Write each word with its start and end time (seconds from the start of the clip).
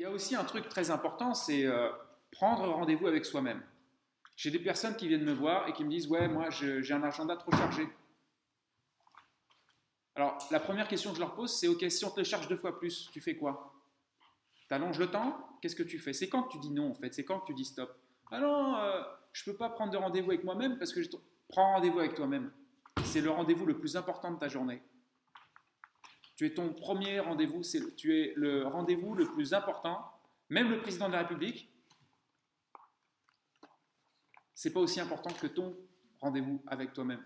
y 0.00 0.04
a 0.04 0.10
aussi 0.10 0.34
un 0.34 0.44
truc 0.44 0.68
très 0.68 0.90
important, 0.90 1.34
c'est 1.34 1.64
euh, 1.64 1.90
prendre 2.30 2.66
rendez-vous 2.68 3.06
avec 3.06 3.24
soi-même. 3.24 3.62
J'ai 4.36 4.50
des 4.50 4.58
personnes 4.58 4.96
qui 4.96 5.08
viennent 5.08 5.24
me 5.24 5.34
voir 5.34 5.68
et 5.68 5.72
qui 5.72 5.84
me 5.84 5.90
disent 5.90 6.08
Ouais, 6.08 6.28
moi 6.28 6.50
j'ai 6.50 6.92
un 6.92 7.02
agenda 7.02 7.36
trop 7.36 7.52
chargé. 7.52 7.86
Alors, 10.14 10.36
la 10.50 10.60
première 10.60 10.88
question 10.88 11.10
que 11.10 11.16
je 11.16 11.20
leur 11.20 11.34
pose, 11.34 11.54
c'est 11.54 11.68
Ok, 11.68 11.84
si 11.88 12.04
on 12.04 12.10
te 12.10 12.22
charge 12.22 12.48
deux 12.48 12.56
fois 12.56 12.78
plus, 12.78 13.08
tu 13.12 13.20
fais 13.20 13.36
quoi? 13.36 13.72
Tu 14.68 14.74
allonges 14.74 14.98
le 14.98 15.10
temps 15.10 15.48
Qu'est-ce 15.60 15.76
que 15.76 15.82
tu 15.82 15.98
fais? 15.98 16.12
C'est 16.12 16.28
quand 16.28 16.44
tu 16.44 16.58
dis 16.58 16.70
non, 16.70 16.90
en 16.90 16.94
fait? 16.94 17.14
C'est 17.14 17.24
quand 17.24 17.40
tu 17.40 17.54
dis 17.54 17.64
stop? 17.64 17.94
Ah 18.30 18.40
non, 18.40 18.76
euh, 18.76 19.02
je 19.32 19.48
ne 19.48 19.52
peux 19.52 19.58
pas 19.58 19.68
prendre 19.68 19.92
de 19.92 19.96
rendez-vous 19.96 20.30
avec 20.30 20.44
moi-même 20.44 20.78
parce 20.78 20.92
que 20.92 21.02
je 21.02 21.08
prends 21.48 21.74
rendez-vous 21.74 22.00
avec 22.00 22.14
toi-même. 22.14 22.50
C'est 23.04 23.20
le 23.20 23.30
rendez-vous 23.30 23.66
le 23.66 23.78
plus 23.78 23.96
important 23.96 24.32
de 24.32 24.38
ta 24.38 24.48
journée. 24.48 24.82
Tu 26.42 26.46
es 26.46 26.54
ton 26.54 26.74
premier 26.74 27.20
rendez-vous, 27.20 27.62
tu 27.96 28.18
es 28.18 28.32
le 28.34 28.66
rendez-vous 28.66 29.14
le 29.14 29.26
plus 29.26 29.54
important. 29.54 30.12
Même 30.48 30.70
le 30.70 30.80
président 30.80 31.06
de 31.06 31.12
la 31.12 31.20
République, 31.20 31.72
c'est 34.52 34.72
pas 34.72 34.80
aussi 34.80 34.98
important 34.98 35.30
que 35.32 35.46
ton 35.46 35.78
rendez-vous 36.18 36.60
avec 36.66 36.94
toi-même. 36.94 37.24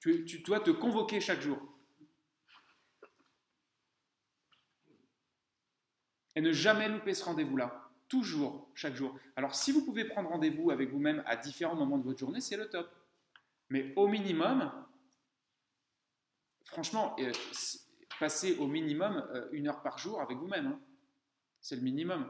Tu, 0.00 0.24
tu, 0.24 0.38
dois 0.38 0.60
te 0.60 0.70
convoquer 0.70 1.20
chaque 1.20 1.42
jour. 1.42 1.58
Et 6.34 6.40
ne 6.40 6.52
jamais 6.52 6.88
louper 6.88 7.12
ce 7.12 7.24
rendez-vous-là. 7.24 7.90
Toujours, 8.08 8.70
chaque 8.74 8.94
jour. 8.94 9.14
Alors, 9.36 9.54
si 9.54 9.72
vous 9.72 9.84
pouvez 9.84 10.06
prendre 10.06 10.30
rendez-vous 10.30 10.70
avec 10.70 10.88
vous-même 10.88 11.22
à 11.26 11.36
différents 11.36 11.76
moments 11.76 11.98
de 11.98 12.04
votre 12.04 12.20
journée, 12.20 12.40
c'est 12.40 12.56
le 12.56 12.70
top. 12.70 12.90
Mais 13.68 13.92
au 13.94 14.08
minimum, 14.08 14.72
franchement, 16.74 17.16
euh, 17.20 17.32
passez 18.20 18.56
au 18.58 18.66
minimum 18.66 19.26
euh, 19.32 19.48
une 19.52 19.68
heure 19.68 19.80
par 19.82 19.96
jour 19.98 20.20
avec 20.20 20.36
vous-même. 20.36 20.66
Hein. 20.66 20.80
C'est 21.60 21.76
le 21.76 21.82
minimum. 21.82 22.28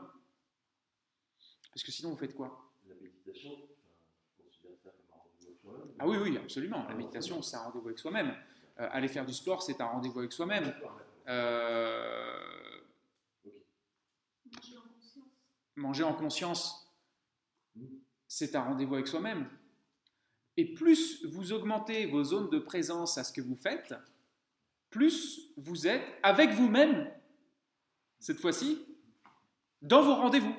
Parce 1.72 1.82
que 1.82 1.90
sinon, 1.90 2.10
vous 2.10 2.16
faites 2.16 2.34
quoi? 2.34 2.70
La 2.86 2.94
méditation, 2.94 3.50
considère 4.38 4.78
ça 4.82 4.90
comme 4.90 5.10
un 5.10 5.18
rendez-vous 5.18 5.48
avec 5.48 5.60
soi-même 5.60 5.96
Ah 5.98 6.06
oui, 6.06 6.16
oui, 6.22 6.36
absolument. 6.36 6.86
La 6.88 6.94
méditation, 6.94 7.42
c'est 7.42 7.56
un 7.56 7.62
rendez-vous 7.62 7.88
avec 7.88 7.98
soi-même. 7.98 8.36
Euh, 8.78 8.88
aller 8.92 9.08
faire 9.08 9.26
du 9.26 9.32
sport, 9.34 9.62
c'est 9.62 9.80
un 9.80 9.86
rendez-vous 9.86 10.20
avec 10.20 10.32
soi-même. 10.32 10.72
Manger 14.46 14.76
en 14.76 14.82
conscience. 14.82 15.26
Manger 15.74 16.04
en 16.04 16.14
conscience, 16.14 16.84
Mm. 17.76 17.86
c'est 18.28 18.54
un 18.54 18.62
rendez-vous 18.62 18.94
avec 18.94 19.08
soi-même. 19.08 19.48
Et 20.56 20.72
plus 20.74 21.24
vous 21.26 21.52
augmentez 21.52 22.06
vos 22.06 22.22
zones 22.22 22.48
de 22.50 22.58
présence 22.58 23.18
à 23.18 23.24
ce 23.24 23.32
que 23.32 23.40
vous 23.40 23.56
faites, 23.56 23.94
plus 24.94 25.40
vous 25.56 25.88
êtes 25.88 26.06
avec 26.22 26.50
vous-même, 26.50 27.10
cette 28.20 28.38
fois-ci, 28.38 28.78
dans 29.82 30.02
vos 30.02 30.14
rendez-vous. 30.14 30.54